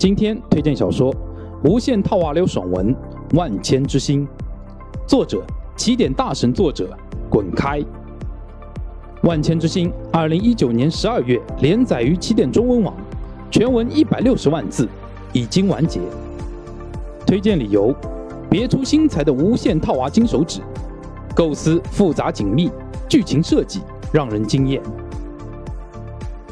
[0.00, 1.12] 今天推荐小说
[1.62, 2.96] 《无限套娃流爽文
[3.34, 4.26] 万千之星》，
[5.06, 5.44] 作者
[5.76, 6.96] 起点大神，作者
[7.28, 7.84] 滚开。
[9.24, 12.94] 万千之星，二零一九年十二月连载于起点中文网，
[13.50, 14.88] 全文一百六十万字，
[15.34, 16.00] 已经完结。
[17.26, 17.94] 推荐理由：
[18.48, 20.62] 别出心裁的无限套娃金手指，
[21.34, 22.70] 构思复杂紧密，
[23.06, 24.80] 剧情设计让人惊艳。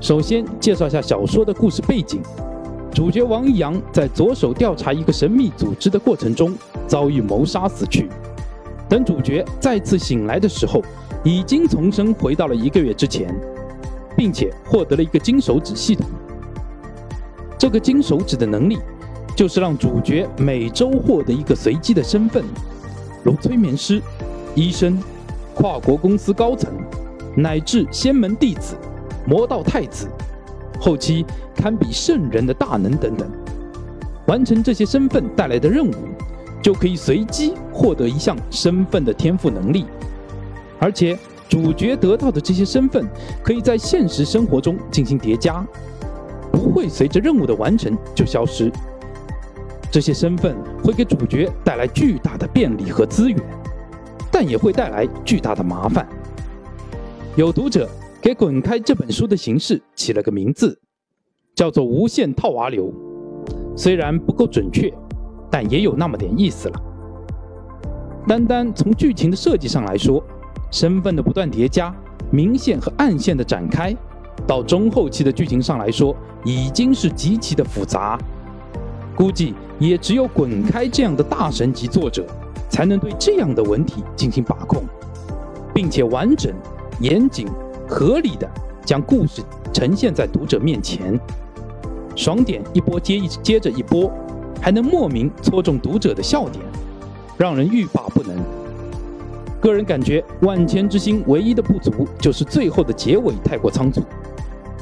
[0.00, 2.22] 首先介绍一下小说的故事背景。
[2.94, 6.54] 主角王一阳在着手调查一个神秘组织的过程中
[6.86, 8.08] 遭遇谋杀死去。
[8.88, 10.80] 等主角再次醒来的时候，
[11.24, 13.34] 已经重生回到了一个月之前，
[14.16, 16.06] 并且获得了一个金手指系统。
[17.58, 18.78] 这个金手指的能力，
[19.34, 22.44] 就是让主角每周获得一个随机的身份，
[23.24, 24.00] 如催眠师、
[24.54, 25.02] 医生、
[25.52, 26.70] 跨国公司高层，
[27.36, 28.76] 乃至仙门弟子、
[29.26, 30.08] 魔道太子。
[30.80, 31.24] 后期
[31.54, 33.28] 堪比圣人的大能等等，
[34.26, 35.94] 完成这些身份带来的任务，
[36.62, 39.86] 就可以随机获得一项身份的天赋能力。
[40.78, 41.18] 而且
[41.48, 43.06] 主角得到的这些身份，
[43.42, 45.64] 可以在现实生活中进行叠加，
[46.52, 48.70] 不会随着任务的完成就消失。
[49.90, 53.38] 这些身份会给主角带来巨大的便利和资源，
[54.30, 56.06] 但也会带来巨大的麻烦。
[57.36, 57.88] 有读者。
[58.24, 60.80] 给《滚开》这本书的形式起了个名字，
[61.54, 62.90] 叫做“无限套娃流”。
[63.76, 64.90] 虽然不够准确，
[65.50, 66.82] 但也有那么点意思了。
[68.26, 70.24] 单单从剧情的设计上来说，
[70.70, 71.94] 身份的不断叠加、
[72.32, 73.94] 明线和暗线的展开，
[74.46, 78.18] 到中后期的剧情上来说，已经是极其的复杂。
[79.14, 82.26] 估计也只有《滚开》这样的大神级作者，
[82.70, 84.82] 才能对这样的文体进行把控，
[85.74, 86.50] 并且完整、
[87.02, 87.46] 严谨。
[87.88, 88.48] 合理的
[88.84, 91.18] 将故事呈现在读者面前，
[92.16, 94.10] 爽点一波接一接着一波，
[94.60, 96.64] 还能莫名戳中读者的笑点，
[97.36, 98.36] 让人欲罢不能。
[99.60, 104.02] 个人感觉《万千之星》唯一的不足就是最后的结尾太过仓促，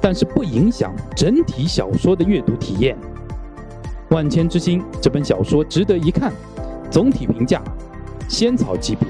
[0.00, 2.96] 但是不影响整体小说的阅读体验。
[4.14, 6.32] 《万千之星》这本小说值得一看，
[6.90, 7.62] 总体评价
[8.28, 9.06] 仙草级别。